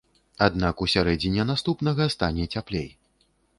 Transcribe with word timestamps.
Аднак 0.45 0.81
у 0.85 0.87
сярэдзіне 0.93 1.45
наступнага 1.51 2.09
стане 2.17 2.51
цяплей. 2.57 2.91